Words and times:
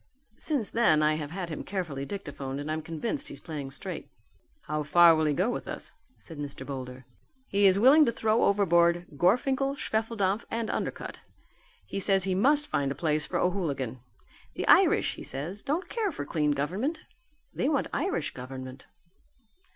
Since 0.39 0.71
then, 0.71 1.03
I 1.03 1.13
have 1.17 1.29
had 1.29 1.49
him 1.49 1.63
carefully 1.63 2.05
dictaphoned 2.05 2.59
and 2.59 2.71
I'm 2.71 2.81
convinced 2.81 3.27
he's 3.27 3.39
playing 3.39 3.69
straight." 3.69 4.09
"How 4.63 4.81
far 4.81 5.13
will 5.15 5.25
he 5.25 5.33
go 5.35 5.51
with 5.51 5.67
us?" 5.67 5.91
said 6.17 6.39
Mr. 6.39 6.65
Boulder. 6.65 7.05
"He 7.49 7.67
is 7.67 7.77
willing 7.77 8.03
to 8.05 8.11
throw 8.11 8.45
overboard 8.45 9.05
Gorfinkel, 9.15 9.75
Schwefeldampf 9.75 10.43
and 10.49 10.69
Undercutt. 10.71 11.19
He 11.85 11.99
says 11.99 12.23
he 12.23 12.33
must 12.33 12.65
find 12.65 12.91
a 12.91 12.95
place 12.95 13.27
for 13.27 13.37
O'Hooligan. 13.37 13.99
The 14.55 14.67
Irish, 14.67 15.13
he 15.17 15.21
says, 15.23 15.61
don't 15.61 15.87
care 15.87 16.11
for 16.11 16.25
clean 16.25 16.53
government; 16.53 17.03
they 17.53 17.69
want 17.69 17.85
Irish 17.93 18.33
Government." 18.33 18.87